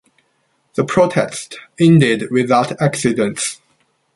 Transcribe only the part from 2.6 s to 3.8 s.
accidents.